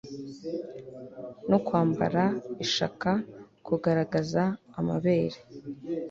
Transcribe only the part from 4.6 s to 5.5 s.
amabere